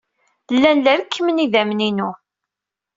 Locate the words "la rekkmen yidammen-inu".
0.85-2.09